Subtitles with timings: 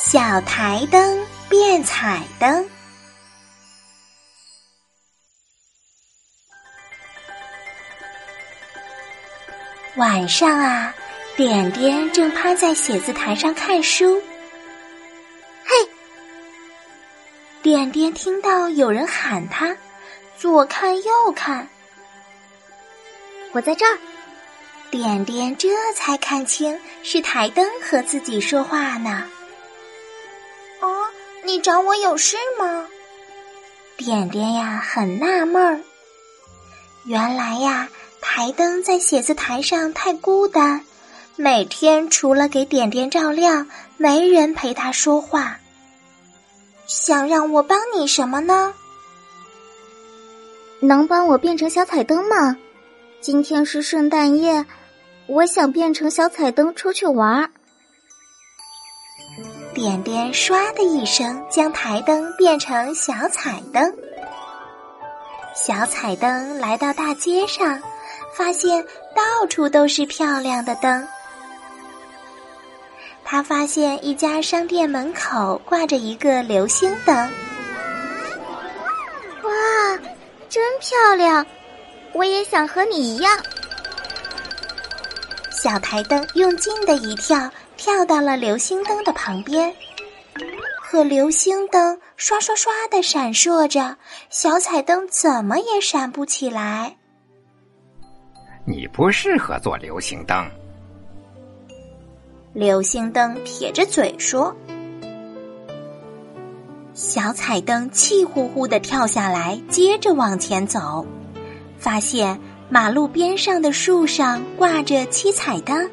[0.00, 2.64] 小台灯变彩灯。
[9.96, 10.94] 晚上啊，
[11.36, 14.22] 点点正趴在写字台上看书。
[15.64, 15.76] 嘿，
[17.60, 19.76] 点点听到有人喊他，
[20.38, 21.68] 左看右看。
[23.50, 23.98] 我在这儿。
[24.90, 29.28] 点点这才看清是台灯和自己说话呢。
[31.44, 32.86] 你找我有事吗？
[33.96, 35.80] 点点呀，很纳闷儿。
[37.04, 37.88] 原来呀，
[38.20, 40.84] 台灯在写字台上太孤单，
[41.36, 45.58] 每天除了给点点照亮，没人陪他说话。
[46.86, 48.74] 想让我帮你什么呢？
[50.80, 52.56] 能帮我变成小彩灯吗？
[53.20, 54.64] 今天是圣诞夜，
[55.26, 57.50] 我想变成小彩灯出去玩儿。
[59.78, 63.94] 点点唰的一声将台灯变成小彩灯。
[65.54, 67.80] 小彩灯来到大街上，
[68.34, 71.06] 发现到处都是漂亮的灯。
[73.24, 77.14] 他发现一家商店门口挂着一个流星灯，
[79.44, 79.52] 哇，
[80.48, 81.46] 真漂亮！
[82.14, 83.30] 我也想和你一样。
[85.60, 89.74] 小台灯用劲的一跳，跳到了流星灯的旁边，
[90.80, 93.96] 可流星灯刷刷刷的闪烁着，
[94.30, 96.96] 小彩灯怎么也闪不起来。
[98.64, 100.48] 你不适合做流星灯。
[102.52, 104.56] 流星灯撇着嘴说
[106.94, 111.04] ：“小彩灯气呼呼的跳下来，接着往前走。”
[111.78, 115.90] 发现马路边上的树上挂着七彩灯，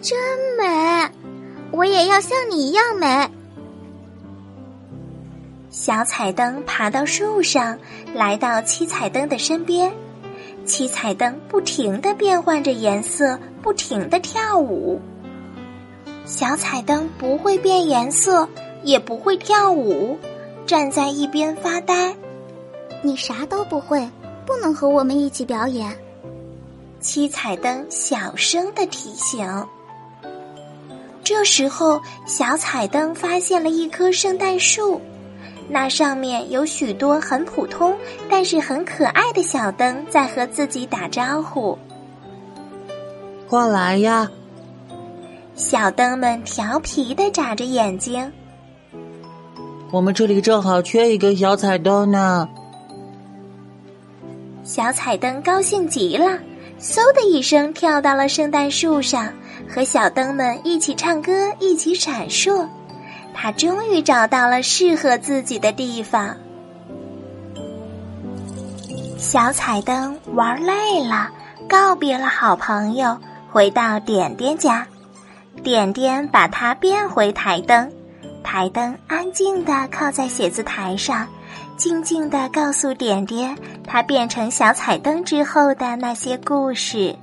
[0.00, 0.18] 真
[0.58, 1.10] 美！
[1.70, 3.30] 我也要像你一样美。
[5.68, 7.78] 小彩灯爬到树上，
[8.14, 9.92] 来到七彩灯的身边。
[10.64, 14.98] 七彩灯不停的变换着颜色，不停的跳舞。
[16.24, 18.48] 小彩灯不会变颜色，
[18.82, 20.18] 也不会跳舞，
[20.64, 22.16] 站在一边发呆。
[23.02, 24.08] 你啥都不会，
[24.46, 25.94] 不能和我们一起表演。
[27.00, 29.46] 七彩灯小声的提醒。
[31.22, 35.00] 这时候，小彩灯发现了一棵圣诞树，
[35.68, 37.96] 那上面有许多很普通
[38.30, 41.76] 但是很可爱的小灯在和自己打招呼。
[43.48, 44.30] 过来呀！
[45.56, 48.30] 小灯们调皮的眨着眼睛。
[49.90, 52.48] 我们这里正好缺一个小彩灯呢。
[54.66, 56.40] 小彩灯高兴极了，
[56.80, 59.32] 嗖的一声跳到了圣诞树上，
[59.70, 62.66] 和小灯们一起唱歌，一起闪烁。
[63.32, 66.36] 它终于找到了适合自己的地方。
[69.16, 71.30] 小彩灯玩累了，
[71.68, 73.16] 告别了好朋友，
[73.48, 74.84] 回到点点家。
[75.62, 77.88] 点点把它变回台灯，
[78.42, 81.28] 台灯安静的靠在写字台上。
[81.76, 87.14] 静静的告诉点点，他变成小彩灯之后的那些故事。